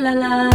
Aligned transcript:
la 0.00 0.14
la 0.14 0.49